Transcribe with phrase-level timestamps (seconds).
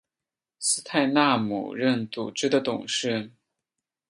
[0.57, 3.29] 斯泰纳姆任组织的董事。